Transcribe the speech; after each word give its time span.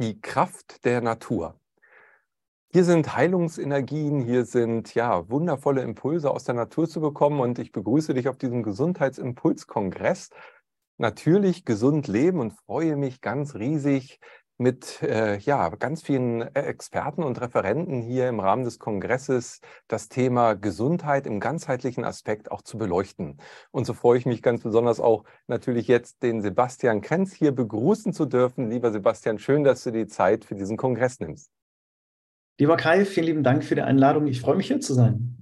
die 0.00 0.20
Kraft 0.20 0.84
der 0.84 1.00
Natur. 1.00 1.58
Hier 2.70 2.84
sind 2.84 3.16
Heilungsenergien, 3.16 4.20
hier 4.20 4.44
sind 4.44 4.94
ja 4.94 5.28
wundervolle 5.28 5.82
Impulse 5.82 6.30
aus 6.30 6.44
der 6.44 6.54
Natur 6.54 6.88
zu 6.88 7.00
bekommen 7.00 7.40
und 7.40 7.58
ich 7.58 7.72
begrüße 7.72 8.14
dich 8.14 8.28
auf 8.28 8.36
diesem 8.36 8.62
Gesundheitsimpulskongress. 8.62 10.30
Natürlich 10.98 11.64
gesund 11.64 12.08
leben 12.08 12.40
und 12.40 12.52
freue 12.52 12.96
mich 12.96 13.20
ganz 13.20 13.54
riesig, 13.54 14.20
mit 14.58 15.02
äh, 15.02 15.38
ja, 15.38 15.68
ganz 15.70 16.02
vielen 16.02 16.42
äh, 16.42 16.62
Experten 16.62 17.22
und 17.22 17.40
Referenten 17.40 18.02
hier 18.02 18.28
im 18.28 18.40
Rahmen 18.40 18.64
des 18.64 18.78
Kongresses 18.78 19.60
das 19.86 20.08
Thema 20.08 20.54
Gesundheit 20.54 21.26
im 21.26 21.40
ganzheitlichen 21.40 22.04
Aspekt 22.04 22.50
auch 22.50 22.62
zu 22.62 22.76
beleuchten. 22.76 23.38
Und 23.70 23.86
so 23.86 23.94
freue 23.94 24.18
ich 24.18 24.26
mich 24.26 24.42
ganz 24.42 24.62
besonders 24.62 25.00
auch 25.00 25.24
natürlich 25.46 25.86
jetzt 25.86 26.22
den 26.22 26.42
Sebastian 26.42 27.00
Krenz 27.00 27.32
hier 27.32 27.52
begrüßen 27.52 28.12
zu 28.12 28.26
dürfen. 28.26 28.68
Lieber 28.68 28.90
Sebastian, 28.90 29.38
schön, 29.38 29.62
dass 29.62 29.84
du 29.84 29.92
die 29.92 30.08
Zeit 30.08 30.44
für 30.44 30.56
diesen 30.56 30.76
Kongress 30.76 31.20
nimmst. 31.20 31.50
Lieber 32.58 32.76
Kai, 32.76 33.04
vielen 33.04 33.26
lieben 33.26 33.42
Dank 33.44 33.62
für 33.64 33.76
die 33.76 33.82
Einladung. 33.82 34.26
Ich 34.26 34.40
freue 34.40 34.56
mich 34.56 34.66
hier 34.66 34.80
zu 34.80 34.92
sein. 34.92 35.37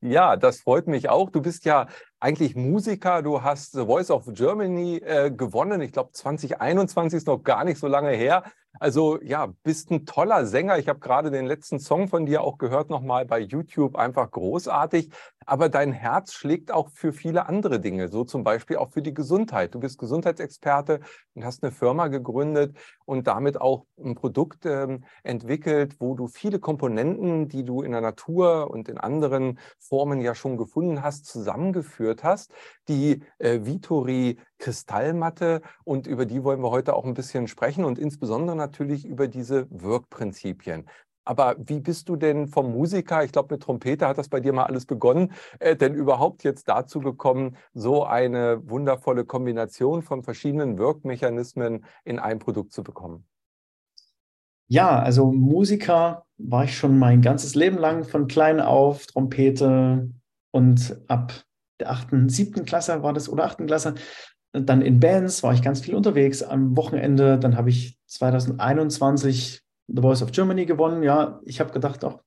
Ja, 0.00 0.36
das 0.36 0.60
freut 0.60 0.86
mich 0.86 1.08
auch. 1.08 1.30
Du 1.30 1.40
bist 1.40 1.64
ja 1.64 1.86
eigentlich 2.20 2.54
Musiker. 2.54 3.22
Du 3.22 3.42
hast 3.42 3.72
The 3.72 3.86
Voice 3.86 4.10
of 4.10 4.24
Germany 4.32 4.96
äh, 4.98 5.30
gewonnen. 5.30 5.80
Ich 5.80 5.92
glaube, 5.92 6.12
2021 6.12 7.16
ist 7.18 7.26
noch 7.26 7.42
gar 7.42 7.64
nicht 7.64 7.78
so 7.78 7.86
lange 7.86 8.10
her. 8.10 8.44
Also 8.80 9.20
ja, 9.22 9.52
bist 9.62 9.90
ein 9.90 10.06
toller 10.06 10.46
Sänger. 10.46 10.78
Ich 10.78 10.88
habe 10.88 10.98
gerade 10.98 11.30
den 11.30 11.46
letzten 11.46 11.78
Song 11.78 12.08
von 12.08 12.26
dir 12.26 12.42
auch 12.42 12.58
gehört, 12.58 12.90
nochmal 12.90 13.24
bei 13.24 13.40
YouTube. 13.40 13.96
Einfach 13.96 14.30
großartig. 14.30 15.10
Aber 15.46 15.68
dein 15.68 15.92
Herz 15.92 16.32
schlägt 16.32 16.72
auch 16.72 16.90
für 16.90 17.12
viele 17.12 17.46
andere 17.46 17.78
Dinge, 17.78 18.08
so 18.08 18.24
zum 18.24 18.42
Beispiel 18.42 18.78
auch 18.78 18.90
für 18.90 19.00
die 19.00 19.14
Gesundheit. 19.14 19.74
Du 19.74 19.80
bist 19.80 19.96
Gesundheitsexperte 19.98 21.00
und 21.34 21.44
hast 21.44 21.62
eine 21.62 21.70
Firma 21.70 22.08
gegründet 22.08 22.76
und 23.04 23.28
damit 23.28 23.60
auch 23.60 23.86
ein 23.96 24.16
Produkt 24.16 24.66
ähm, 24.66 25.04
entwickelt, 25.22 25.96
wo 26.00 26.16
du 26.16 26.26
viele 26.26 26.58
Komponenten, 26.58 27.48
die 27.48 27.64
du 27.64 27.82
in 27.82 27.92
der 27.92 28.00
Natur 28.00 28.70
und 28.70 28.88
in 28.88 28.98
anderen 28.98 29.60
Formen 29.78 30.20
ja 30.20 30.34
schon 30.34 30.56
gefunden 30.56 31.02
hast, 31.02 31.26
zusammengeführt 31.26 32.24
hast. 32.24 32.52
Die 32.88 33.22
äh, 33.38 33.60
Vitori 33.62 34.40
Kristallmatte 34.58 35.62
und 35.84 36.06
über 36.06 36.26
die 36.26 36.44
wollen 36.44 36.62
wir 36.62 36.70
heute 36.70 36.94
auch 36.94 37.04
ein 37.04 37.14
bisschen 37.14 37.48
sprechen 37.48 37.84
und 37.84 37.98
insbesondere 37.98 38.56
natürlich 38.56 39.04
über 39.04 39.28
diese 39.28 39.66
Wirkprinzipien. 39.70 40.88
Aber 41.26 41.56
wie 41.58 41.80
bist 41.80 42.08
du 42.08 42.14
denn 42.14 42.46
vom 42.46 42.72
Musiker, 42.72 43.24
ich 43.24 43.32
glaube 43.32 43.54
mit 43.54 43.62
Trompete 43.64 44.06
hat 44.06 44.16
das 44.16 44.28
bei 44.28 44.38
dir 44.38 44.52
mal 44.52 44.64
alles 44.64 44.86
begonnen, 44.86 45.32
äh, 45.58 45.74
denn 45.74 45.92
überhaupt 45.94 46.44
jetzt 46.44 46.68
dazu 46.68 47.00
gekommen, 47.00 47.56
so 47.74 48.04
eine 48.04 48.60
wundervolle 48.70 49.24
Kombination 49.24 50.02
von 50.02 50.22
verschiedenen 50.22 50.78
Wirkmechanismen 50.78 51.84
in 52.04 52.20
ein 52.20 52.38
Produkt 52.38 52.72
zu 52.72 52.84
bekommen? 52.84 53.26
Ja, 54.68 55.00
also 55.00 55.32
Musiker 55.32 56.24
war 56.38 56.64
ich 56.64 56.76
schon 56.76 56.98
mein 56.98 57.22
ganzes 57.22 57.56
Leben 57.56 57.78
lang 57.78 58.04
von 58.04 58.28
klein 58.28 58.60
auf, 58.60 59.06
Trompete 59.06 60.08
und 60.52 61.00
ab 61.08 61.32
der 61.80 61.90
achten, 61.90 62.28
siebten 62.28 62.64
Klasse 62.64 63.02
war 63.02 63.12
das 63.12 63.28
oder 63.28 63.44
achten 63.44 63.66
Klasse 63.66 63.94
dann 64.60 64.82
in 64.82 65.00
Bands 65.00 65.42
war 65.42 65.52
ich 65.52 65.62
ganz 65.62 65.80
viel 65.80 65.94
unterwegs 65.94 66.42
am 66.42 66.76
Wochenende. 66.76 67.38
Dann 67.38 67.56
habe 67.56 67.70
ich 67.70 67.98
2021 68.06 69.62
The 69.88 70.02
Voice 70.02 70.22
of 70.22 70.32
Germany 70.32 70.66
gewonnen. 70.66 71.02
Ja, 71.02 71.40
ich 71.44 71.60
habe 71.60 71.72
gedacht, 71.72 72.04
ach, 72.04 72.18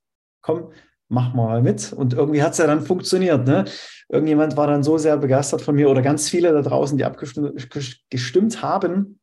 komm, 0.42 0.72
mach 1.08 1.34
mal 1.34 1.62
mit. 1.62 1.92
Und 1.94 2.14
irgendwie 2.14 2.44
hat 2.44 2.54
es 2.54 2.58
ja 2.60 2.68
dann 2.68 2.82
funktioniert. 2.82 3.48
Ne? 3.48 3.66
Irgendjemand 4.08 4.58
war 4.58 4.68
dann 4.68 4.84
so 4.84 4.98
sehr 4.98 5.18
begeistert 5.18 5.62
von 5.62 5.76
mir 5.76 5.90
oder 5.90 6.02
ganz 6.02 6.30
viele 6.30 6.54
da 6.54 6.62
draußen, 6.62 6.98
die 6.98 7.06
abgestimmt 7.06 8.62
haben. 8.62 9.20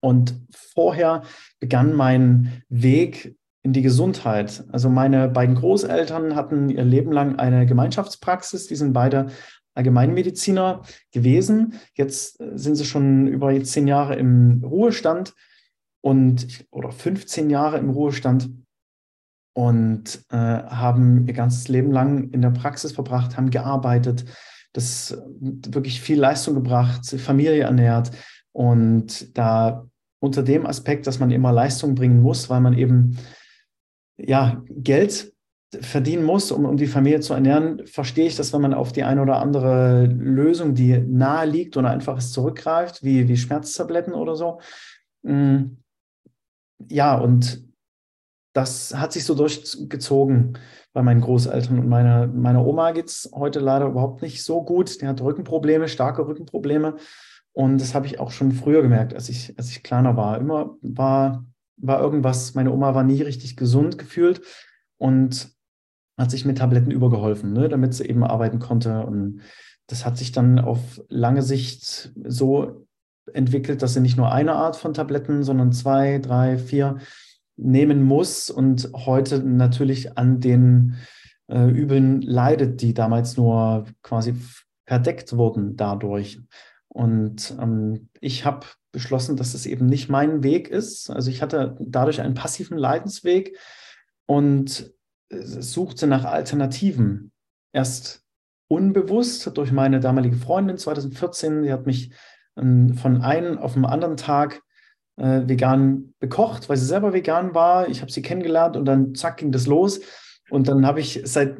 Und 0.00 0.34
vorher 0.50 1.22
begann 1.60 1.94
mein 1.94 2.62
Weg 2.68 3.36
in 3.62 3.72
die 3.72 3.82
Gesundheit. 3.82 4.64
Also 4.72 4.88
meine 4.88 5.28
beiden 5.28 5.54
Großeltern 5.54 6.34
hatten 6.34 6.68
ihr 6.68 6.84
Leben 6.84 7.12
lang 7.12 7.38
eine 7.38 7.66
Gemeinschaftspraxis. 7.66 8.66
Die 8.66 8.74
sind 8.74 8.92
beide 8.92 9.26
Allgemeinmediziner 9.74 10.82
gewesen. 11.10 11.74
Jetzt 11.94 12.40
äh, 12.40 12.56
sind 12.56 12.76
sie 12.76 12.84
schon 12.84 13.26
über 13.26 13.62
zehn 13.62 13.88
Jahre 13.88 14.16
im 14.16 14.62
Ruhestand 14.64 15.34
und 16.02 16.66
oder 16.70 16.90
15 16.90 17.50
Jahre 17.50 17.78
im 17.78 17.90
Ruhestand 17.90 18.50
und 19.54 20.24
äh, 20.30 20.36
haben 20.36 21.26
ihr 21.26 21.34
ganzes 21.34 21.68
Leben 21.68 21.92
lang 21.92 22.30
in 22.30 22.42
der 22.42 22.50
Praxis 22.50 22.92
verbracht, 22.92 23.36
haben 23.36 23.50
gearbeitet, 23.50 24.24
das 24.72 25.18
wirklich 25.40 26.00
viel 26.00 26.18
Leistung 26.18 26.54
gebracht, 26.54 27.04
Familie 27.06 27.62
ernährt 27.62 28.10
und 28.52 29.36
da 29.36 29.86
unter 30.20 30.42
dem 30.42 30.66
Aspekt, 30.66 31.06
dass 31.06 31.18
man 31.18 31.30
immer 31.30 31.52
Leistung 31.52 31.94
bringen 31.94 32.22
muss, 32.22 32.48
weil 32.48 32.60
man 32.60 32.78
eben 32.78 33.18
ja 34.16 34.62
Geld 34.68 35.31
verdienen 35.80 36.24
muss, 36.24 36.52
um, 36.52 36.64
um 36.64 36.76
die 36.76 36.86
Familie 36.86 37.20
zu 37.20 37.34
ernähren, 37.34 37.86
verstehe 37.86 38.26
ich, 38.26 38.36
dass 38.36 38.52
wenn 38.52 38.60
man 38.60 38.74
auf 38.74 38.92
die 38.92 39.04
eine 39.04 39.22
oder 39.22 39.40
andere 39.40 40.06
Lösung, 40.06 40.74
die 40.74 40.98
nahe 40.98 41.46
liegt 41.46 41.76
oder 41.76 41.90
einfach 41.90 42.18
zurückgreift, 42.18 43.02
wie, 43.02 43.28
wie 43.28 43.36
Schmerztabletten 43.36 44.12
oder 44.12 44.36
so. 44.36 44.60
Mm, 45.22 45.78
ja, 46.90 47.16
und 47.16 47.64
das 48.52 48.94
hat 48.94 49.12
sich 49.12 49.24
so 49.24 49.34
durchgezogen 49.34 50.58
bei 50.92 51.02
meinen 51.02 51.22
Großeltern 51.22 51.78
und 51.78 51.88
meiner, 51.88 52.26
meiner 52.26 52.66
Oma 52.66 52.92
geht 52.92 53.06
es 53.06 53.30
heute 53.34 53.60
leider 53.60 53.86
überhaupt 53.86 54.20
nicht 54.20 54.44
so 54.44 54.62
gut. 54.62 55.00
Die 55.00 55.06
hat 55.06 55.22
Rückenprobleme, 55.22 55.88
starke 55.88 56.26
Rückenprobleme. 56.26 56.96
Und 57.52 57.80
das 57.80 57.94
habe 57.94 58.06
ich 58.06 58.20
auch 58.20 58.30
schon 58.30 58.52
früher 58.52 58.82
gemerkt, 58.82 59.14
als 59.14 59.30
ich, 59.30 59.56
als 59.56 59.70
ich 59.70 59.82
kleiner 59.82 60.16
war. 60.16 60.38
Immer 60.38 60.76
war, 60.82 61.46
war 61.78 62.00
irgendwas, 62.00 62.54
meine 62.54 62.72
Oma 62.72 62.94
war 62.94 63.04
nie 63.04 63.22
richtig 63.22 63.56
gesund 63.56 63.96
gefühlt. 63.96 64.42
Und 64.98 65.50
hat 66.18 66.30
sich 66.30 66.44
mit 66.44 66.58
Tabletten 66.58 66.90
übergeholfen, 66.90 67.52
ne, 67.52 67.68
damit 67.68 67.94
sie 67.94 68.04
eben 68.06 68.24
arbeiten 68.24 68.58
konnte. 68.58 69.04
Und 69.06 69.40
das 69.86 70.04
hat 70.04 70.18
sich 70.18 70.32
dann 70.32 70.58
auf 70.58 71.02
lange 71.08 71.42
Sicht 71.42 72.12
so 72.24 72.86
entwickelt, 73.32 73.82
dass 73.82 73.94
sie 73.94 74.00
nicht 74.00 74.16
nur 74.16 74.32
eine 74.32 74.54
Art 74.54 74.76
von 74.76 74.94
Tabletten, 74.94 75.42
sondern 75.42 75.72
zwei, 75.72 76.18
drei, 76.18 76.58
vier 76.58 76.98
nehmen 77.56 78.02
muss 78.02 78.50
und 78.50 78.90
heute 78.94 79.42
natürlich 79.42 80.16
an 80.18 80.40
den 80.40 80.96
äh, 81.48 81.68
Übeln 81.68 82.22
leidet, 82.22 82.80
die 82.80 82.94
damals 82.94 83.36
nur 83.36 83.84
quasi 84.02 84.34
verdeckt 84.86 85.36
wurden 85.36 85.76
dadurch. 85.76 86.40
Und 86.88 87.56
ähm, 87.60 88.08
ich 88.20 88.44
habe 88.44 88.66
beschlossen, 88.90 89.36
dass 89.36 89.54
es 89.54 89.66
eben 89.66 89.86
nicht 89.86 90.08
mein 90.08 90.42
Weg 90.42 90.68
ist. 90.68 91.10
Also 91.10 91.30
ich 91.30 91.40
hatte 91.40 91.76
dadurch 91.80 92.20
einen 92.20 92.34
passiven 92.34 92.76
Leidensweg 92.76 93.56
und 94.26 94.92
suchte 95.40 96.06
nach 96.06 96.24
Alternativen. 96.24 97.32
Erst 97.72 98.22
unbewusst 98.68 99.50
durch 99.56 99.72
meine 99.72 100.00
damalige 100.00 100.36
Freundin 100.36 100.78
2014. 100.78 101.62
Die 101.62 101.72
hat 101.72 101.86
mich 101.86 102.12
ähm, 102.56 102.94
von 102.94 103.22
einem 103.22 103.58
auf 103.58 103.74
den 103.74 103.84
anderen 103.84 104.16
Tag 104.16 104.62
äh, 105.16 105.42
vegan 105.46 106.14
bekocht, 106.20 106.68
weil 106.68 106.76
sie 106.76 106.86
selber 106.86 107.12
vegan 107.12 107.54
war. 107.54 107.88
Ich 107.88 108.00
habe 108.00 108.12
sie 108.12 108.22
kennengelernt 108.22 108.76
und 108.76 108.84
dann 108.84 109.14
zack 109.14 109.38
ging 109.38 109.52
das 109.52 109.66
los. 109.66 110.00
Und 110.50 110.68
dann 110.68 110.86
habe 110.86 111.00
ich 111.00 111.20
seit, 111.24 111.58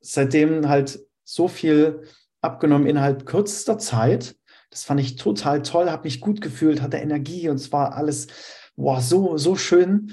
seitdem 0.00 0.68
halt 0.68 1.00
so 1.24 1.48
viel 1.48 2.02
abgenommen 2.40 2.86
innerhalb 2.86 3.26
kürzester 3.26 3.78
Zeit. 3.78 4.36
Das 4.70 4.84
fand 4.84 5.00
ich 5.00 5.16
total 5.16 5.62
toll, 5.62 5.90
habe 5.90 6.04
mich 6.04 6.20
gut 6.20 6.40
gefühlt, 6.40 6.80
hatte 6.80 6.98
Energie 6.98 7.48
und 7.48 7.56
es 7.56 7.72
war 7.72 7.94
alles 7.94 8.28
boah, 8.76 9.00
so, 9.00 9.36
so 9.36 9.56
schön 9.56 10.12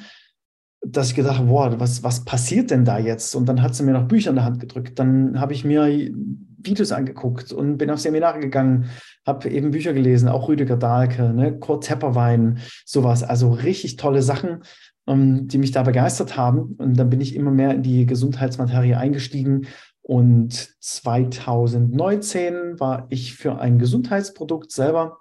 dass 0.91 1.09
ich 1.09 1.15
gedacht 1.15 1.37
habe, 1.37 1.47
boah, 1.47 1.79
was, 1.79 2.03
was 2.03 2.23
passiert 2.23 2.71
denn 2.71 2.85
da 2.85 2.97
jetzt? 2.97 3.35
Und 3.35 3.47
dann 3.47 3.61
hat 3.61 3.75
sie 3.75 3.83
mir 3.83 3.93
noch 3.93 4.07
Bücher 4.07 4.29
in 4.29 4.35
der 4.35 4.45
Hand 4.45 4.59
gedrückt. 4.59 4.99
Dann 4.99 5.39
habe 5.39 5.53
ich 5.53 5.65
mir 5.65 6.11
Videos 6.57 6.91
angeguckt 6.91 7.51
und 7.51 7.77
bin 7.77 7.89
auf 7.89 7.99
Seminare 7.99 8.39
gegangen, 8.39 8.89
habe 9.25 9.50
eben 9.50 9.71
Bücher 9.71 9.94
gelesen, 9.94 10.29
auch 10.29 10.47
Rüdiger 10.47 10.77
Dahlke, 10.77 11.33
ne, 11.33 11.57
Kurt 11.59 11.85
Tepperwein, 11.85 12.59
sowas. 12.85 13.23
Also 13.23 13.51
richtig 13.51 13.97
tolle 13.97 14.21
Sachen, 14.21 14.63
um, 15.06 15.19
ähm, 15.19 15.47
die 15.47 15.57
mich 15.57 15.71
da 15.71 15.83
begeistert 15.83 16.38
haben. 16.38 16.75
Und 16.77 16.97
dann 16.97 17.09
bin 17.09 17.21
ich 17.21 17.35
immer 17.35 17.51
mehr 17.51 17.73
in 17.73 17.83
die 17.83 18.06
Gesundheitsmaterie 18.06 18.95
eingestiegen. 18.95 19.67
Und 20.01 20.75
2019 20.79 22.79
war 22.79 23.07
ich 23.09 23.35
für 23.35 23.59
ein 23.59 23.77
Gesundheitsprodukt 23.77 24.71
selber 24.71 25.17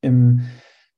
im 0.00 0.46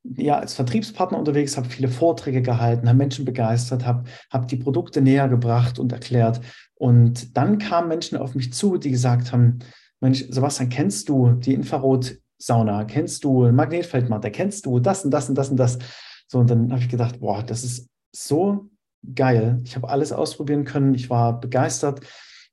ja, 0.03 0.39
als 0.39 0.55
Vertriebspartner 0.55 1.19
unterwegs, 1.19 1.57
habe 1.57 1.69
viele 1.69 1.89
Vorträge 1.89 2.43
gehalten, 2.43 2.89
habe 2.89 2.99
Menschen 2.99 3.25
begeistert, 3.25 3.85
habe 3.85 4.05
hab 4.31 4.49
die 4.49 4.57
Produkte 4.57 5.01
näher 5.03 5.29
gebracht 5.29 5.79
und 5.79 5.93
erklärt. 5.93 6.41
Und 6.75 7.37
dann 7.37 7.59
kamen 7.59 7.89
Menschen 7.89 8.17
auf 8.17 8.35
mich 8.35 8.53
zu, 8.53 8.79
die 8.79 8.91
gesagt 8.91 9.33
haben, 9.33 9.59
Mensch, 10.01 10.25
Sebastian, 10.31 10.71
kennst 10.71 11.11
du 11.11 11.33
die 11.33 11.53
Infrarotsauna? 11.53 12.85
Kennst 12.85 13.25
du 13.25 13.51
Magnetfeldmatte? 13.53 14.31
Kennst 14.31 14.65
du 14.65 14.81
das 14.81 15.05
und 15.05 15.11
das 15.11 15.29
und 15.29 15.35
das 15.35 15.51
und 15.51 15.57
das? 15.59 15.79
So, 16.27 16.39
und 16.39 16.49
dann 16.49 16.71
habe 16.73 16.81
ich 16.81 16.89
gedacht, 16.89 17.21
boah, 17.21 17.43
das 17.43 17.65
ist 17.65 17.89
so 18.13 18.71
geil. 19.15 19.61
Ich 19.65 19.77
habe 19.77 19.91
alles 19.91 20.13
ausprobieren 20.13 20.65
können. 20.65 20.95
Ich 20.95 21.11
war 21.11 21.39
begeistert 21.39 22.01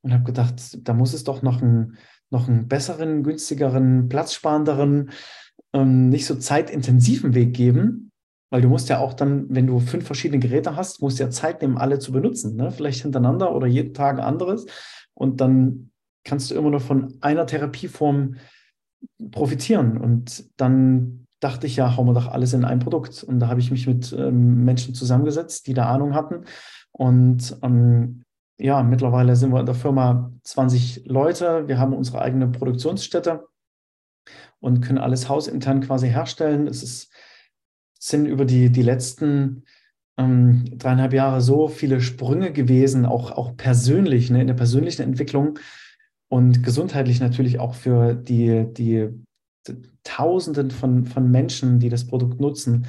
und 0.02 0.12
habe 0.12 0.24
gedacht, 0.24 0.78
da 0.82 0.94
muss 0.94 1.14
es 1.14 1.24
doch 1.24 1.42
noch 1.42 1.62
einen, 1.62 1.98
noch 2.30 2.50
einen 2.50 2.68
besseren, 2.68 3.24
günstigeren, 3.24 4.10
platzsparenderen 4.10 5.12
ähm, 5.78 6.10
nicht 6.10 6.26
so 6.26 6.36
zeitintensiven 6.36 7.34
Weg 7.34 7.54
geben. 7.54 8.12
Weil 8.50 8.62
du 8.62 8.70
musst 8.70 8.88
ja 8.88 9.00
auch 9.00 9.14
dann, 9.14 9.46
wenn 9.50 9.68
du 9.68 9.80
fünf 9.80 10.06
verschiedene 10.06 10.40
Geräte 10.40 10.76
hast, 10.78 11.02
musst 11.02 11.20
du 11.20 11.24
ja 11.24 11.30
Zeit 11.30 11.62
nehmen, 11.62 11.78
alle 11.78 12.00
zu 12.00 12.14
benutzen. 12.14 12.56
Ne? 12.56 12.72
Vielleicht 12.72 13.02
hintereinander 13.02 13.54
oder 13.54 13.68
jeden 13.68 13.94
Tag 13.94 14.20
anderes. 14.20 14.66
Und 15.14 15.42
dann 15.42 15.92
kannst 16.24 16.50
du 16.50 16.56
immer 16.56 16.70
nur 16.70 16.80
von 16.80 17.18
einer 17.20 17.46
Therapieform 17.46 18.36
profitieren. 19.32 19.98
Und 19.98 20.46
dann 20.56 21.26
dachte 21.42 21.68
ich, 21.68 21.76
ja, 21.76 21.98
hauen 21.98 22.08
wir 22.08 22.14
doch 22.14 22.28
alles 22.28 22.54
in 22.54 22.64
ein 22.64 22.80
Produkt. 22.80 23.24
Und 23.24 23.40
da 23.40 23.50
habe 23.50 23.60
ich 23.60 23.70
mich 23.70 23.86
mit 23.86 24.14
ähm, 24.14 24.64
Menschen 24.64 24.94
zusammengesetzt, 24.94 25.68
die 25.68 25.74
da 25.74 25.88
Ahnung 25.88 26.14
hatten. 26.14 26.46
Und 26.92 27.58
ähm, 27.62 28.24
ja, 28.58 28.82
mittlerweile 28.82 29.36
sind 29.36 29.52
wir 29.52 29.60
in 29.60 29.66
der 29.66 29.76
Firma 29.76 30.32
20 30.44 31.06
Leute. 31.06 31.68
Wir 31.68 31.80
haben 31.80 31.94
unsere 31.94 32.22
eigene 32.22 32.48
Produktionsstätte 32.48 33.44
und 34.68 34.82
können 34.82 35.00
alles 35.00 35.30
hausintern 35.30 35.82
quasi 35.82 36.10
herstellen. 36.10 36.68
Es 36.68 36.84
ist 36.84 37.12
sind 38.00 38.26
über 38.28 38.46
die, 38.46 38.70
die 38.70 38.84
letzten 38.84 39.64
ähm, 40.18 40.66
dreieinhalb 40.78 41.14
Jahre 41.14 41.42
so 41.42 41.68
viele 41.68 42.02
Sprünge 42.02 42.52
gewesen, 42.52 43.06
auch, 43.06 43.32
auch 43.32 43.56
persönlich, 43.58 44.30
ne, 44.30 44.42
in 44.42 44.48
der 44.48 44.54
persönlichen 44.54 45.02
Entwicklung 45.02 45.58
und 46.30 46.64
gesundheitlich 46.64 47.20
natürlich 47.20 47.60
auch 47.60 47.74
für 47.74 48.14
die, 48.14 48.66
die, 48.72 49.10
die 49.68 49.82
Tausenden 50.04 50.72
von, 50.72 51.06
von 51.06 51.32
Menschen, 51.32 51.80
die 51.80 51.90
das 51.90 52.06
Produkt 52.06 52.40
nutzen. 52.40 52.86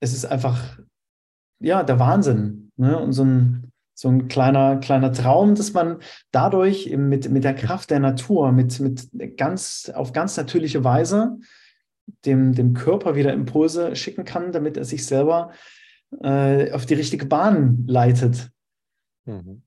Es 0.00 0.14
ist 0.14 0.24
einfach, 0.24 0.78
ja, 1.60 1.82
der 1.82 1.98
Wahnsinn. 1.98 2.70
Ne? 2.76 2.98
Und 2.98 3.12
so 3.12 3.24
ein, 3.24 3.70
so 3.94 4.08
ein 4.08 4.28
kleiner, 4.28 4.76
kleiner 4.78 5.12
Traum, 5.12 5.54
dass 5.54 5.72
man 5.72 5.98
dadurch 6.32 6.90
mit, 6.96 7.30
mit 7.30 7.44
der 7.44 7.54
Kraft 7.54 7.90
der 7.90 8.00
Natur, 8.00 8.52
mit, 8.52 8.80
mit 8.80 9.36
ganz, 9.36 9.90
auf 9.94 10.12
ganz 10.12 10.36
natürliche 10.36 10.82
Weise 10.82 11.38
dem, 12.24 12.52
dem 12.52 12.74
Körper 12.74 13.14
wieder 13.14 13.32
Impulse 13.32 13.96
schicken 13.96 14.24
kann, 14.24 14.52
damit 14.52 14.76
er 14.76 14.84
sich 14.84 15.06
selber 15.06 15.52
äh, 16.22 16.72
auf 16.72 16.86
die 16.86 16.94
richtige 16.94 17.26
Bahn 17.26 17.84
leitet. 17.86 18.50
Mhm. 19.24 19.62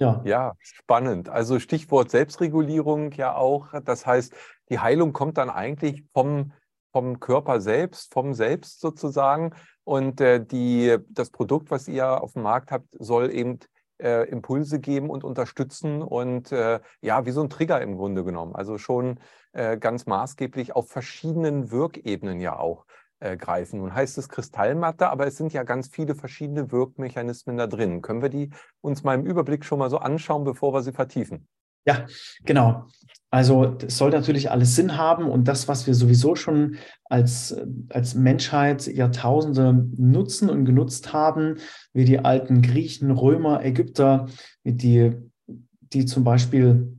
Ja. 0.00 0.22
ja, 0.24 0.54
spannend. 0.60 1.28
Also 1.28 1.58
Stichwort 1.58 2.10
Selbstregulierung 2.10 3.12
ja 3.12 3.34
auch. 3.34 3.74
Das 3.84 4.06
heißt, 4.06 4.34
die 4.70 4.78
Heilung 4.78 5.12
kommt 5.12 5.36
dann 5.36 5.50
eigentlich 5.50 6.04
vom, 6.14 6.52
vom 6.92 7.20
Körper 7.20 7.60
selbst, 7.60 8.12
vom 8.12 8.34
Selbst 8.34 8.80
sozusagen. 8.80 9.52
Und 9.84 10.20
äh, 10.20 10.44
die, 10.44 10.96
das 11.08 11.30
Produkt, 11.30 11.70
was 11.70 11.88
ihr 11.88 12.22
auf 12.22 12.34
dem 12.34 12.42
Markt 12.42 12.70
habt, 12.70 12.88
soll 12.98 13.32
eben 13.32 13.58
äh, 14.00 14.28
Impulse 14.28 14.80
geben 14.80 15.10
und 15.10 15.24
unterstützen 15.24 16.02
und 16.02 16.52
äh, 16.52 16.80
ja, 17.00 17.26
wie 17.26 17.30
so 17.30 17.42
ein 17.42 17.50
Trigger 17.50 17.80
im 17.80 17.96
Grunde 17.96 18.24
genommen. 18.24 18.54
Also 18.54 18.78
schon 18.78 19.20
äh, 19.52 19.76
ganz 19.76 20.06
maßgeblich 20.06 20.74
auf 20.74 20.88
verschiedenen 20.88 21.70
Wirkebenen 21.70 22.40
ja 22.40 22.58
auch 22.58 22.86
äh, 23.20 23.36
greifen. 23.36 23.80
Nun 23.80 23.94
heißt 23.94 24.16
es 24.18 24.28
Kristallmatte, 24.28 25.08
aber 25.10 25.26
es 25.26 25.36
sind 25.36 25.52
ja 25.52 25.62
ganz 25.62 25.88
viele 25.88 26.14
verschiedene 26.14 26.72
Wirkmechanismen 26.72 27.56
da 27.56 27.66
drin. 27.66 28.02
Können 28.02 28.22
wir 28.22 28.30
die 28.30 28.50
uns 28.80 29.02
mal 29.02 29.14
im 29.14 29.26
Überblick 29.26 29.64
schon 29.64 29.78
mal 29.78 29.90
so 29.90 29.98
anschauen, 29.98 30.44
bevor 30.44 30.72
wir 30.72 30.82
sie 30.82 30.92
vertiefen? 30.92 31.46
Ja, 31.86 32.06
genau. 32.44 32.86
Also 33.32 33.76
es 33.86 33.96
soll 33.96 34.10
natürlich 34.10 34.50
alles 34.50 34.74
Sinn 34.74 34.96
haben 34.96 35.30
und 35.30 35.46
das, 35.46 35.68
was 35.68 35.86
wir 35.86 35.94
sowieso 35.94 36.34
schon 36.34 36.76
als, 37.04 37.56
als 37.88 38.14
Menschheit 38.14 38.88
Jahrtausende 38.88 39.86
nutzen 39.96 40.50
und 40.50 40.64
genutzt 40.64 41.12
haben, 41.12 41.56
wie 41.92 42.04
die 42.04 42.18
alten 42.18 42.60
Griechen, 42.60 43.12
Römer, 43.12 43.64
Ägypter, 43.64 44.26
die, 44.64 45.12
die 45.46 46.06
zum 46.06 46.24
Beispiel 46.24 46.96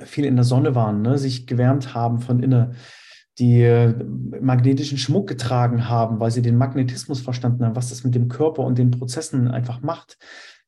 viel 0.00 0.24
in 0.26 0.36
der 0.36 0.44
Sonne 0.44 0.76
waren, 0.76 1.02
ne, 1.02 1.18
sich 1.18 1.46
gewärmt 1.46 1.92
haben 1.92 2.20
von 2.20 2.40
innen, 2.40 2.76
die 3.40 3.92
magnetischen 4.40 4.96
Schmuck 4.96 5.26
getragen 5.28 5.88
haben, 5.88 6.20
weil 6.20 6.30
sie 6.30 6.42
den 6.42 6.56
Magnetismus 6.56 7.20
verstanden 7.20 7.64
haben, 7.64 7.74
was 7.74 7.88
das 7.88 8.04
mit 8.04 8.14
dem 8.14 8.28
Körper 8.28 8.62
und 8.62 8.78
den 8.78 8.92
Prozessen 8.92 9.48
einfach 9.48 9.82
macht 9.82 10.18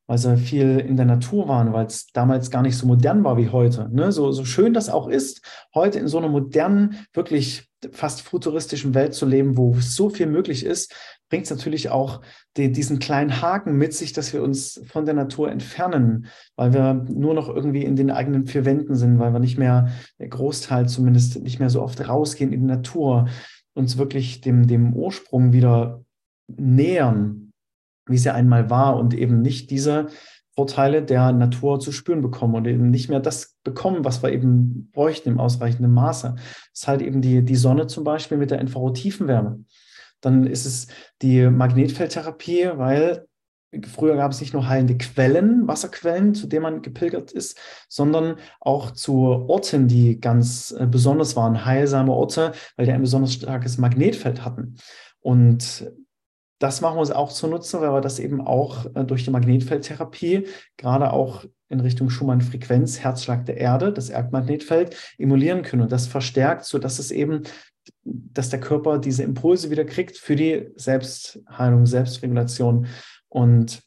weil 0.07 0.17
sie 0.17 0.37
viel 0.37 0.79
in 0.79 0.95
der 0.95 1.05
Natur 1.05 1.47
waren, 1.47 1.73
weil 1.73 1.85
es 1.85 2.07
damals 2.07 2.49
gar 2.49 2.61
nicht 2.61 2.77
so 2.77 2.87
modern 2.87 3.23
war 3.23 3.37
wie 3.37 3.49
heute. 3.49 3.89
Ne? 3.91 4.11
So, 4.11 4.31
so 4.31 4.45
schön 4.45 4.73
das 4.73 4.89
auch 4.89 5.07
ist, 5.07 5.41
heute 5.75 5.99
in 5.99 6.07
so 6.07 6.17
einer 6.17 6.29
modernen, 6.29 7.05
wirklich 7.13 7.69
fast 7.91 8.21
futuristischen 8.21 8.95
Welt 8.95 9.13
zu 9.13 9.25
leben, 9.25 9.57
wo 9.57 9.75
so 9.79 10.09
viel 10.09 10.25
möglich 10.25 10.65
ist, 10.65 10.95
bringt 11.29 11.43
es 11.43 11.51
natürlich 11.51 11.89
auch 11.89 12.21
die, 12.55 12.71
diesen 12.71 12.99
kleinen 12.99 13.41
Haken 13.41 13.77
mit 13.77 13.93
sich, 13.93 14.13
dass 14.13 14.33
wir 14.33 14.41
uns 14.41 14.81
von 14.87 15.05
der 15.05 15.13
Natur 15.13 15.51
entfernen, 15.51 16.27
weil 16.55 16.73
wir 16.73 16.93
nur 16.93 17.33
noch 17.33 17.49
irgendwie 17.49 17.83
in 17.83 17.95
den 17.95 18.09
eigenen 18.09 18.47
vier 18.47 18.65
Wänden 18.65 18.95
sind, 18.95 19.19
weil 19.19 19.33
wir 19.33 19.39
nicht 19.39 19.57
mehr, 19.57 19.91
der 20.19 20.29
Großteil 20.29 20.87
zumindest, 20.87 21.41
nicht 21.43 21.59
mehr 21.59 21.69
so 21.69 21.81
oft 21.81 22.07
rausgehen 22.07 22.53
in 22.53 22.61
die 22.61 22.67
Natur, 22.67 23.27
uns 23.73 23.97
wirklich 23.97 24.41
dem, 24.41 24.67
dem 24.67 24.93
Ursprung 24.93 25.53
wieder 25.53 26.03
nähern 26.47 27.46
wie 28.09 28.17
sie 28.17 28.33
einmal 28.33 28.69
war 28.69 28.97
und 28.97 29.13
eben 29.13 29.41
nicht 29.41 29.69
diese 29.69 30.07
Vorteile 30.57 31.03
der 31.03 31.31
Natur 31.33 31.79
zu 31.79 31.91
spüren 31.91 32.21
bekommen 32.21 32.55
und 32.55 32.65
eben 32.65 32.89
nicht 32.89 33.09
mehr 33.09 33.19
das 33.19 33.57
bekommen, 33.63 34.03
was 34.03 34.23
wir 34.23 34.31
eben 34.31 34.89
bräuchten 34.91 35.29
im 35.29 35.39
ausreichenden 35.39 35.93
Maße. 35.93 36.33
Das 36.35 36.45
ist 36.73 36.87
halt 36.87 37.01
eben 37.03 37.21
die, 37.21 37.43
die 37.43 37.55
Sonne 37.55 37.85
zum 37.85 38.03
Beispiel 38.03 38.39
mit 38.39 38.49
der 38.49 38.59
Infrarot-Tiefenwärme. 38.59 39.63
Dann 40.19 40.47
ist 40.47 40.65
es 40.65 40.87
die 41.21 41.47
Magnetfeldtherapie, 41.47 42.71
weil 42.75 43.27
früher 43.85 44.15
gab 44.15 44.31
es 44.31 44.41
nicht 44.41 44.53
nur 44.53 44.67
heilende 44.67 44.97
Quellen, 44.97 45.67
Wasserquellen, 45.67 46.33
zu 46.33 46.47
denen 46.47 46.63
man 46.63 46.81
gepilgert 46.81 47.31
ist, 47.31 47.59
sondern 47.87 48.37
auch 48.59 48.91
zu 48.91 49.25
Orten, 49.25 49.87
die 49.87 50.19
ganz 50.19 50.71
äh, 50.71 50.87
besonders 50.87 51.35
waren, 51.35 51.65
heilsame 51.65 52.13
Orte, 52.13 52.53
weil 52.75 52.87
die 52.87 52.91
ein 52.93 53.01
besonders 53.01 53.33
starkes 53.33 53.77
Magnetfeld 53.77 54.43
hatten. 54.43 54.75
Und 55.19 55.91
das 56.59 56.81
machen 56.81 56.95
wir 56.95 57.01
uns 57.01 57.11
auch 57.11 57.31
zunutze, 57.31 57.81
weil 57.81 57.93
wir 57.93 58.01
das 58.01 58.19
eben 58.19 58.41
auch 58.41 58.85
äh, 58.95 59.03
durch 59.03 59.23
die 59.23 59.31
Magnetfeldtherapie, 59.31 60.47
gerade 60.77 61.13
auch 61.13 61.45
in 61.69 61.79
Richtung 61.79 62.09
Schumann-Frequenz, 62.09 62.99
Herzschlag 62.99 63.45
der 63.45 63.57
Erde, 63.57 63.91
das 63.91 64.09
Erdmagnetfeld, 64.09 65.15
emulieren 65.17 65.61
können 65.61 65.81
und 65.81 65.91
das 65.91 66.07
verstärkt, 66.07 66.65
sodass 66.65 66.99
es 66.99 67.11
eben, 67.11 67.43
dass 68.03 68.49
der 68.49 68.59
Körper 68.59 68.99
diese 68.99 69.23
Impulse 69.23 69.69
wieder 69.69 69.85
kriegt 69.85 70.17
für 70.17 70.35
die 70.35 70.69
Selbstheilung, 70.75 71.85
Selbstregulation 71.85 72.87
und 73.27 73.83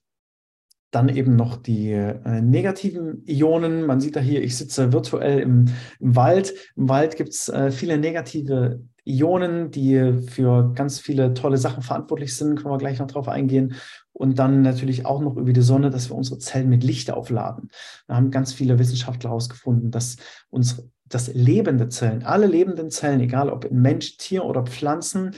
dann 0.91 1.09
eben 1.09 1.37
noch 1.37 1.57
die 1.57 1.93
äh, 1.93 2.41
negativen 2.41 3.23
Ionen. 3.27 3.87
Man 3.87 4.01
sieht 4.01 4.17
da 4.17 4.21
hier, 4.21 4.43
ich 4.43 4.57
sitze 4.57 4.93
virtuell 4.93 5.39
im, 5.39 5.67
im 6.01 6.17
Wald. 6.17 6.53
Im 6.77 6.89
Wald 6.89 7.17
gibt 7.17 7.31
es 7.31 7.49
äh, 7.49 7.71
viele 7.71 7.97
negative 7.97 8.81
Ionen, 9.05 9.71
die 9.71 10.19
für 10.29 10.73
ganz 10.75 10.99
viele 11.01 11.35
tolle 11.35 11.59
Sachen 11.59 11.83
verantwortlich 11.83 12.37
sind, 12.37 12.57
können 12.57 12.73
wir 12.73 12.79
gleich 12.79 12.99
noch 12.99 13.07
drauf 13.07 13.29
eingehen. 13.29 13.75
Und 14.13 14.39
dann 14.39 14.63
natürlich 14.63 15.07
auch 15.07 15.21
noch 15.21 15.37
über 15.37 15.53
die 15.53 15.63
Sonne, 15.63 15.91
dass 15.91 16.11
wir 16.11 16.17
unsere 16.17 16.39
Zellen 16.39 16.69
mit 16.69 16.85
Licht 16.85 17.11
aufladen. 17.11 17.71
Da 18.07 18.17
haben 18.17 18.31
ganz 18.31 18.53
viele 18.53 18.79
Wissenschaftler 18.79 19.31
herausgefunden, 19.31 19.91
dass 19.91 20.17
unsere, 20.51 20.89
dass 21.07 21.33
lebende 21.33 21.89
Zellen, 21.89 22.23
alle 22.23 22.47
lebenden 22.47 22.91
Zellen, 22.91 23.21
egal 23.21 23.51
ob 23.51 23.65
in 23.65 23.81
Mensch, 23.81 24.17
Tier 24.17 24.45
oder 24.45 24.65
Pflanzen, 24.65 25.35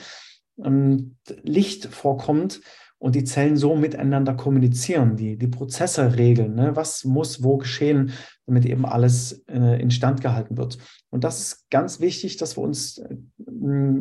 ähm, 0.63 1.15
Licht 1.43 1.85
vorkommt 1.85 2.61
und 3.03 3.15
die 3.15 3.25
Zellen 3.25 3.57
so 3.57 3.75
miteinander 3.75 4.33
kommunizieren, 4.33 5.17
die, 5.17 5.37
die 5.37 5.47
Prozesse 5.47 6.15
regeln. 6.15 6.55
Ne? 6.55 6.75
Was 6.75 7.03
muss 7.03 7.43
wo 7.43 7.57
geschehen, 7.57 8.13
damit 8.45 8.65
eben 8.65 8.85
alles 8.85 9.43
äh, 9.49 9.81
instand 9.81 10.21
gehalten 10.21 10.57
wird. 10.57 10.77
Und 11.09 11.25
das 11.25 11.41
ist 11.41 11.69
ganz 11.69 11.99
wichtig, 11.99 12.37
dass 12.37 12.55
wir 12.57 12.63
uns 12.63 13.03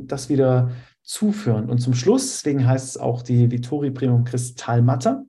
das 0.06 0.28
wieder 0.28 0.70
zuführen. 1.02 1.68
Und 1.68 1.78
zum 1.78 1.94
Schluss, 1.94 2.30
deswegen 2.32 2.66
heißt 2.66 2.88
es 2.90 2.96
auch 2.96 3.22
die 3.22 3.50
Vittori 3.50 3.90
Premium 3.90 4.24
Kristallmatte, 4.24 5.24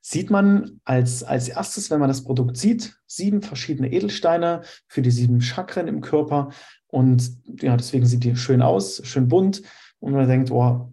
sieht 0.00 0.30
man 0.30 0.80
als, 0.84 1.22
als 1.22 1.48
erstes, 1.48 1.90
wenn 1.90 2.00
man 2.00 2.08
das 2.08 2.24
Produkt 2.24 2.56
sieht, 2.56 2.96
sieben 3.06 3.40
verschiedene 3.40 3.92
Edelsteine 3.92 4.62
für 4.88 5.00
die 5.00 5.12
sieben 5.12 5.40
Chakren 5.40 5.86
im 5.86 6.00
Körper. 6.00 6.50
Und 6.88 7.38
ja, 7.60 7.76
deswegen 7.76 8.04
sieht 8.06 8.24
die 8.24 8.36
schön 8.36 8.62
aus, 8.62 9.00
schön 9.04 9.28
bunt. 9.28 9.62
Und 10.00 10.12
man 10.12 10.28
denkt, 10.28 10.50
oh, 10.50 10.92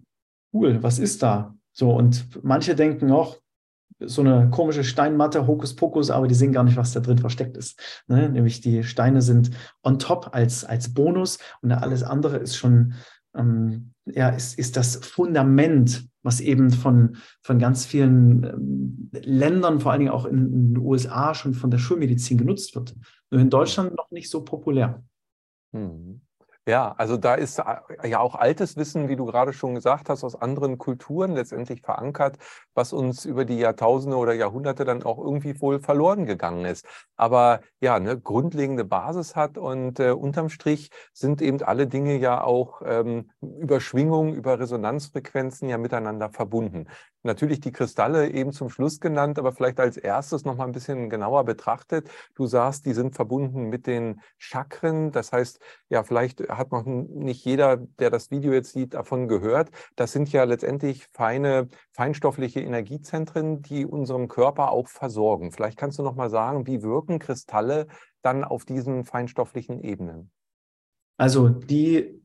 cool, 0.54 0.82
was 0.84 1.00
ist 1.00 1.24
da? 1.24 1.56
So, 1.72 1.92
und 1.92 2.44
manche 2.44 2.76
denken 2.76 3.12
auch, 3.12 3.38
so 4.00 4.22
eine 4.22 4.50
komische 4.50 4.84
Steinmatte, 4.84 5.48
Hokuspokus, 5.48 6.10
aber 6.10 6.28
die 6.28 6.36
sehen 6.36 6.52
gar 6.52 6.64
nicht, 6.64 6.78
was 6.78 6.94
da 6.94 7.00
drin 7.00 7.18
versteckt 7.18 7.58
ist. 7.58 7.80
Ne? 8.08 8.30
Nämlich 8.30 8.62
die 8.62 8.84
Steine 8.84 9.22
sind 9.22 9.52
on 9.84 10.00
top 10.00 10.30
als, 10.34 10.64
als 10.64 10.94
Bonus 10.94 11.40
und 11.62 11.72
alles 11.72 12.04
andere 12.04 12.38
ist 12.38 12.56
schon, 12.56 12.94
ähm, 13.36 13.94
ja, 14.06 14.30
ist, 14.30 14.58
ist 14.58 14.78
das 14.78 14.98
Fundament, 14.98 16.08
was 16.24 16.40
eben 16.40 16.72
von, 16.72 17.18
von 17.42 17.60
ganz 17.60 17.86
vielen 17.86 18.44
ähm, 18.44 19.10
Ländern, 19.14 19.80
vor 19.80 19.92
allen 19.92 20.00
Dingen 20.00 20.12
auch 20.12 20.26
in, 20.26 20.54
in, 20.54 20.74
den 20.74 20.78
USA, 20.78 21.34
schon 21.34 21.54
von 21.54 21.72
der 21.72 21.78
Schulmedizin 21.78 22.38
genutzt 22.38 22.76
wird. 22.76 22.96
Nur 23.30 23.42
in 23.42 23.50
Deutschland 23.50 23.96
noch 23.96 24.12
nicht 24.12 24.30
so 24.30 24.44
populär. 24.44 25.04
Hm. 25.74 26.22
Ja, 26.70 26.94
also 27.00 27.18
da 27.18 27.34
ist 27.34 27.58
äh, 27.58 28.08
ja 28.08 28.20
auch 28.20 28.36
altes 28.36 28.78
Wissen, 28.78 29.10
wie 29.10 29.16
du 29.16 29.26
gerade 29.26 29.54
schon 29.54 29.74
gesagt 29.74 30.08
hast, 30.08 30.24
aus 30.24 30.36
anderen 30.40 30.78
Kulturen 30.78 31.32
letztendlich 31.34 31.82
verankert, 31.82 32.38
was 32.76 32.94
uns 32.94 33.26
über 33.26 33.44
die 33.44 33.58
Jahrtausende 33.58 34.16
oder 34.16 34.34
Jahrhunderte 34.34 34.86
dann 34.86 35.02
auch 35.02 35.18
irgendwie 35.18 35.60
wohl 35.62 35.80
verloren 35.80 36.28
gegangen 36.28 36.66
ist. 36.66 36.86
Aber 37.16 37.62
ja, 37.82 37.96
eine 37.96 38.20
grundlegende 38.20 38.86
Basis 38.86 39.36
hat 39.36 39.58
und 39.58 40.00
äh, 40.00 40.12
unterm 40.12 40.50
Strich 40.50 40.92
sind 41.12 41.42
eben 41.42 41.60
alle 41.64 41.88
Dinge 41.88 42.18
ja 42.18 42.44
auch 42.44 42.84
ähm, 42.86 43.32
über 43.42 43.80
Schwingungen, 43.82 44.36
über 44.36 44.60
Resonanzfrequenzen 44.60 45.70
ja 45.70 45.80
miteinander 45.80 46.30
verbunden. 46.30 46.86
Natürlich 47.24 47.60
die 47.60 47.74
Kristalle 47.74 48.30
eben 48.30 48.54
zum 48.54 48.70
Schluss 48.70 49.00
genannt, 49.02 49.40
aber 49.40 49.52
vielleicht 49.52 49.80
als 49.80 49.98
erstes 49.98 50.46
noch 50.46 50.56
mal 50.56 50.66
ein 50.66 50.72
bisschen 50.72 51.10
genauer 51.10 51.44
betrachtet. 51.44 52.10
Du 52.34 52.46
sagst, 52.46 52.86
die 52.86 52.94
sind 52.94 53.14
verbunden 53.14 53.66
mit 53.66 53.88
den 53.88 54.22
Chakren. 54.38 55.12
Das 55.12 55.34
heißt, 55.34 55.60
ja, 55.90 56.04
vielleicht 56.04 56.48
hat 56.48 56.72
noch 56.72 56.86
nicht 56.86 57.44
jeder, 57.44 57.78
der 57.78 58.10
das 58.10 58.32
Video 58.32 58.54
jetzt 58.54 58.72
sieht, 58.72 58.94
davon 58.94 59.28
gehört. 59.28 59.70
Das 59.98 60.14
sind 60.14 60.32
ja 60.32 60.46
letztendlich 60.46 61.08
feine, 61.12 61.68
feinstoffliche 61.92 62.62
Energiezentren, 62.62 63.62
die 63.62 63.86
unserem 63.86 64.30
Körper 64.30 64.72
auch 64.72 64.88
versorgen. 64.88 65.52
Vielleicht 65.52 65.78
kannst 65.78 66.00
du 66.00 66.04
noch 66.04 66.16
mal 66.16 66.30
sagen, 66.30 66.68
wie 66.68 66.82
wirken 66.84 67.20
Kristalle 67.20 67.88
dann 68.22 68.46
auf 68.46 68.64
diesen 68.64 69.04
feinstofflichen 69.04 69.82
Ebenen? 69.82 70.32
Also 71.18 71.50
die 71.50 72.19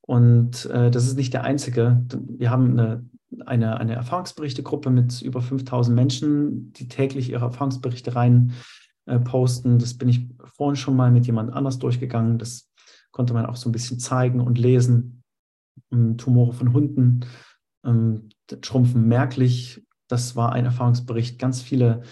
Und 0.00 0.64
äh, 0.66 0.90
das 0.90 1.06
ist 1.06 1.16
nicht 1.16 1.34
der 1.34 1.44
einzige. 1.44 2.02
Wir 2.10 2.50
haben 2.50 2.78
eine, 2.78 3.04
eine, 3.44 3.78
eine 3.78 3.94
Erfahrungsberichtegruppe 3.94 4.90
mit 4.90 5.20
über 5.20 5.42
5000 5.42 5.94
Menschen, 5.94 6.72
die 6.72 6.88
täglich 6.88 7.30
ihre 7.30 7.44
Erfahrungsberichte 7.44 8.14
rein 8.14 8.54
äh, 9.04 9.18
posten. 9.18 9.78
Das 9.78 9.94
bin 9.94 10.08
ich 10.08 10.26
vorhin 10.56 10.76
schon 10.76 10.96
mal 10.96 11.10
mit 11.10 11.26
jemand 11.26 11.52
anders 11.52 11.78
durchgegangen. 11.78 12.38
Das 12.38 12.70
konnte 13.10 13.34
man 13.34 13.46
auch 13.46 13.56
so 13.56 13.68
ein 13.68 13.72
bisschen 13.72 13.98
zeigen 13.98 14.40
und 14.40 14.58
lesen. 14.58 15.22
Ähm, 15.92 16.16
Tumore 16.16 16.54
von 16.54 16.72
Hunden 16.72 17.26
ähm, 17.84 18.30
schrumpfen 18.62 19.06
merklich. 19.06 19.84
Das 20.08 20.36
war 20.36 20.52
ein 20.52 20.64
Erfahrungsbericht. 20.64 21.38
Ganz 21.38 21.62
viele 21.62 22.02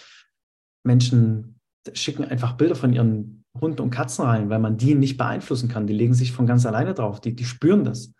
Menschen 0.85 1.61
schicken 1.93 2.25
einfach 2.25 2.53
Bilder 2.53 2.75
von 2.75 2.93
ihren 2.93 3.45
Hunden 3.61 3.81
und 3.81 3.91
Katzen 3.91 4.25
rein, 4.25 4.51
weil 4.51 4.59
man 4.59 4.77
die 4.77 4.95
nicht 4.95 5.17
beeinflussen 5.17 5.69
kann. 5.69 5.87
Die 5.87 5.95
legen 5.95 6.15
sich 6.15 6.33
von 6.33 6.47
ganz 6.47 6.67
alleine 6.67 6.95
drauf. 6.95 7.21
Die, 7.21 7.35
die 7.35 7.45
spüren 7.45 7.85
das. 7.85 8.13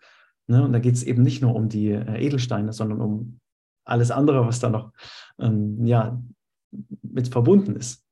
Ne? 0.47 0.63
Und 0.63 0.73
da 0.73 0.79
geht 0.79 0.95
es 0.95 1.03
eben 1.03 1.21
nicht 1.21 1.41
nur 1.41 1.55
um 1.55 1.69
die 1.69 1.89
äh, 1.89 2.25
Edelsteine, 2.25 2.73
sondern 2.73 3.01
um 3.01 3.39
alles 3.85 4.11
andere, 4.11 4.45
was 4.45 4.59
da 4.59 4.69
noch 4.69 4.91
ähm, 5.39 5.85
ja, 5.85 6.21
mit 7.01 7.27
verbunden 7.29 7.75
ist. 7.75 8.03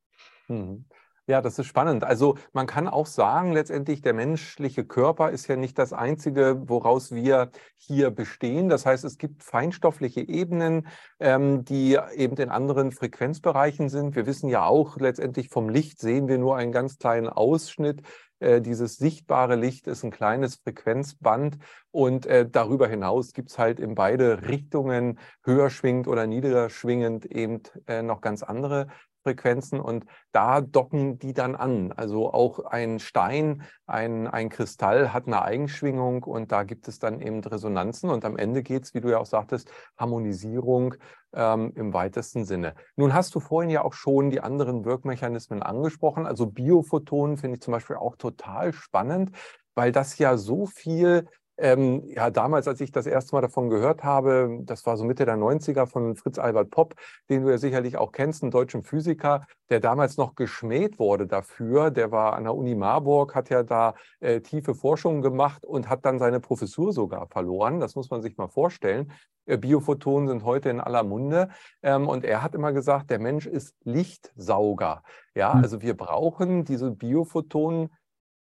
Mhm. 0.47 0.85
Ja, 1.27 1.41
das 1.41 1.57
ist 1.57 1.65
spannend. 1.65 2.03
Also 2.03 2.37
man 2.53 2.67
kann 2.67 2.87
auch 2.87 3.07
sagen, 3.07 3.51
letztendlich 3.51 4.01
der 4.03 4.13
menschliche 4.13 4.85
Körper 4.85 5.31
ist 5.31 5.47
ja 5.47 5.55
nicht 5.55 5.75
das 5.79 5.91
Einzige, 5.91 6.69
woraus 6.69 7.11
wir 7.13 7.49
hier 7.77 8.11
bestehen. 8.11 8.69
Das 8.69 8.85
heißt, 8.85 9.03
es 9.03 9.17
gibt 9.17 9.41
feinstoffliche 9.41 10.21
Ebenen, 10.21 10.85
ähm, 11.19 11.65
die 11.65 11.97
eben 12.13 12.37
in 12.37 12.49
anderen 12.49 12.91
Frequenzbereichen 12.91 13.89
sind. 13.89 14.15
Wir 14.15 14.27
wissen 14.27 14.49
ja 14.49 14.65
auch, 14.65 14.97
letztendlich 14.97 15.49
vom 15.49 15.67
Licht 15.67 15.99
sehen 15.99 16.27
wir 16.27 16.37
nur 16.37 16.57
einen 16.57 16.71
ganz 16.71 16.99
kleinen 16.99 17.27
Ausschnitt. 17.27 18.03
Äh, 18.37 18.61
dieses 18.61 18.97
sichtbare 18.97 19.55
Licht 19.55 19.87
ist 19.87 20.03
ein 20.03 20.11
kleines 20.11 20.57
Frequenzband 20.57 21.57
und 21.89 22.27
äh, 22.27 22.47
darüber 22.47 22.87
hinaus 22.87 23.33
gibt 23.33 23.49
es 23.49 23.57
halt 23.57 23.79
in 23.79 23.95
beide 23.95 24.47
Richtungen, 24.47 25.17
höher 25.43 25.71
schwingend 25.71 26.07
oder 26.07 26.27
niedriger 26.27 26.69
schwingend, 26.69 27.25
eben 27.25 27.63
äh, 27.87 28.03
noch 28.03 28.21
ganz 28.21 28.43
andere 28.43 28.87
Frequenzen 29.25 29.79
und 29.79 30.05
da 30.31 30.61
docken 30.61 31.17
die 31.17 31.33
dann 31.33 31.55
an. 31.55 31.91
Also 31.91 32.31
auch 32.31 32.59
ein 32.59 32.99
Stein, 32.99 33.63
ein, 33.87 34.27
ein 34.27 34.49
Kristall 34.49 35.13
hat 35.13 35.25
eine 35.25 35.41
Eigenschwingung 35.41 36.23
und 36.23 36.51
da 36.51 36.61
gibt 36.61 36.87
es 36.87 36.99
dann 36.99 37.19
eben 37.21 37.43
Resonanzen 37.43 38.11
und 38.11 38.23
am 38.23 38.37
Ende 38.37 38.61
geht 38.61 38.83
es, 38.83 38.93
wie 38.93 39.01
du 39.01 39.09
ja 39.09 39.17
auch 39.17 39.25
sagtest, 39.25 39.71
Harmonisierung 39.97 40.93
ähm, 41.33 41.73
im 41.75 41.91
weitesten 41.91 42.45
Sinne. 42.45 42.75
Nun 42.95 43.15
hast 43.15 43.33
du 43.33 43.39
vorhin 43.39 43.71
ja 43.71 43.83
auch 43.83 43.93
schon 43.93 44.29
die 44.29 44.41
anderen 44.41 44.85
Wirkmechanismen 44.85 45.63
angesprochen. 45.63 46.27
Also 46.27 46.45
Biophotonen 46.45 47.37
finde 47.37 47.55
ich 47.55 47.61
zum 47.61 47.71
Beispiel 47.71 47.95
auch 47.95 48.17
total 48.17 48.73
spannend, 48.73 49.31
weil 49.73 49.91
das 49.91 50.19
ja 50.19 50.37
so 50.37 50.67
viel 50.67 51.27
ähm, 51.57 52.03
ja, 52.07 52.29
damals, 52.29 52.67
als 52.67 52.81
ich 52.81 52.91
das 52.91 53.05
erste 53.05 53.35
Mal 53.35 53.41
davon 53.41 53.69
gehört 53.69 54.03
habe, 54.03 54.59
das 54.63 54.85
war 54.85 54.97
so 54.97 55.05
Mitte 55.05 55.25
der 55.25 55.37
90er 55.37 55.85
von 55.85 56.15
Fritz 56.15 56.37
Albert 56.37 56.69
Popp, 56.69 56.95
den 57.29 57.43
du 57.43 57.49
ja 57.49 57.57
sicherlich 57.57 57.97
auch 57.97 58.11
kennst, 58.11 58.43
einen 58.43 58.51
deutschen 58.51 58.83
Physiker, 58.83 59.47
der 59.69 59.79
damals 59.79 60.17
noch 60.17 60.35
geschmäht 60.35 60.99
wurde 60.99 61.27
dafür. 61.27 61.91
Der 61.91 62.11
war 62.11 62.33
an 62.33 62.43
der 62.43 62.55
Uni 62.55 62.75
Marburg, 62.75 63.35
hat 63.35 63.49
ja 63.49 63.63
da 63.63 63.95
äh, 64.19 64.41
tiefe 64.41 64.75
Forschungen 64.75 65.21
gemacht 65.21 65.65
und 65.65 65.89
hat 65.89 66.05
dann 66.05 66.19
seine 66.19 66.39
Professur 66.39 66.91
sogar 66.91 67.27
verloren. 67.27 67.79
Das 67.79 67.95
muss 67.95 68.09
man 68.09 68.21
sich 68.21 68.37
mal 68.37 68.49
vorstellen. 68.49 69.11
Äh, 69.45 69.57
Biophotonen 69.57 70.27
sind 70.27 70.43
heute 70.43 70.69
in 70.69 70.81
aller 70.81 71.03
Munde. 71.03 71.49
Ähm, 71.81 72.09
und 72.09 72.25
er 72.25 72.43
hat 72.43 72.53
immer 72.53 72.73
gesagt, 72.73 73.09
der 73.09 73.19
Mensch 73.19 73.45
ist 73.45 73.75
Lichtsauger. 73.83 75.03
Ja, 75.35 75.53
hm. 75.53 75.63
also 75.63 75.81
wir 75.81 75.95
brauchen 75.95 76.65
diese 76.65 76.91
Biophotonen 76.91 77.89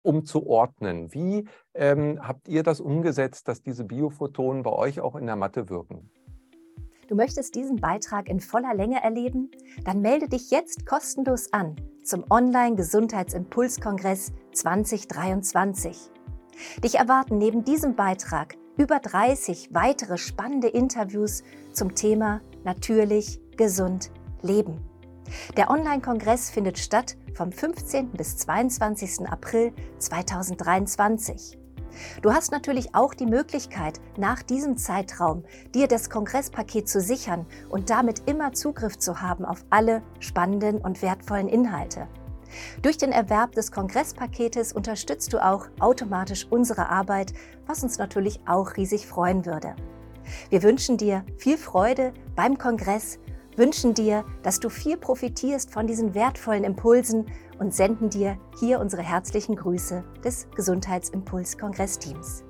um 0.06 0.26
zu 0.26 0.48
ordnen. 0.48 1.14
Wie 1.14 1.48
ähm, 1.74 2.20
habt 2.22 2.48
ihr 2.48 2.64
das 2.64 2.80
umgesetzt, 2.80 3.48
dass 3.48 3.62
diese 3.62 3.84
Biophotonen 3.84 4.64
bei 4.64 4.72
euch 4.72 5.02
auch 5.02 5.16
in 5.16 5.26
der 5.26 5.36
Matte 5.36 5.70
wirken? 5.70 6.10
Du 7.08 7.16
möchtest 7.16 7.56
diesen 7.56 7.78
Beitrag 7.78 8.30
in 8.30 8.40
voller 8.40 8.74
Länge 8.74 9.04
erleben? 9.04 9.52
Dann 9.84 10.02
melde 10.02 10.28
dich 10.28 10.50
jetzt 10.50 10.86
kostenlos 10.86 11.54
an 11.54 11.76
zum 12.04 12.24
Online-Gesundheitsimpulskongress 12.30 14.32
2023. 14.54 16.12
Dich 16.84 16.96
erwarten 16.96 17.38
neben 17.38 17.64
diesem 17.64 17.96
Beitrag 17.96 18.56
über 18.78 19.00
30 19.00 19.70
weitere 19.74 20.18
spannende 20.18 20.68
Interviews 20.68 21.44
zum 21.74 21.96
Thema 21.96 22.42
Natürlich, 22.64 23.40
gesund, 23.58 24.12
leben. 24.42 24.80
Der 25.58 25.70
Online-Kongress 25.70 26.50
findet 26.50 26.78
statt 26.80 27.18
vom 27.34 27.52
15. 27.52 28.12
bis 28.12 28.38
22. 28.38 29.28
April 29.30 29.74
2023. 30.00 31.58
Du 32.22 32.34
hast 32.34 32.52
natürlich 32.52 32.94
auch 32.94 33.14
die 33.14 33.26
Möglichkeit, 33.26 34.02
nach 34.18 34.44
diesem 34.44 34.78
Zeitraum 34.78 35.44
dir 35.74 35.88
das 35.88 36.10
Kongresspaket 36.10 36.90
zu 36.90 37.00
sichern 37.00 37.46
und 37.70 37.90
damit 37.90 38.24
immer 38.30 38.54
Zugriff 38.54 38.98
zu 38.98 39.22
haben 39.22 39.46
auf 39.46 39.64
alle 39.70 40.02
spannenden 40.20 40.80
und 40.80 41.02
wertvollen 41.02 41.48
Inhalte. 41.48 42.08
Durch 42.82 42.98
den 42.98 43.12
Erwerb 43.12 43.54
des 43.54 43.72
Kongresspaketes 43.72 44.74
unterstützt 44.74 45.34
du 45.34 45.44
auch 45.44 45.68
automatisch 45.80 46.48
unsere 46.50 46.90
Arbeit, 46.90 47.34
was 47.66 47.84
uns 47.84 47.98
natürlich 47.98 48.40
auch 48.46 48.78
riesig 48.78 49.08
freuen 49.08 49.46
würde. 49.46 49.76
Wir 50.50 50.64
wünschen 50.64 50.98
dir 50.98 51.24
viel 51.38 51.58
Freude 51.58 52.14
beim 52.36 52.58
Kongress 52.58 53.20
wünschen 53.58 53.94
dir, 53.94 54.24
dass 54.44 54.60
du 54.62 54.70
viel 54.70 54.96
profitierst 54.96 55.72
von 55.72 55.88
diesen 55.88 56.16
wertvollen 56.16 56.64
Impulsen 56.64 57.26
und 57.60 57.74
senden 57.74 58.10
dir 58.10 58.38
hier 58.60 58.80
unsere 58.80 59.02
herzlichen 59.02 59.56
Grüße 59.56 60.04
des 60.24 60.48
Gesundheitsimpuls-Kongressteams. 60.56 62.45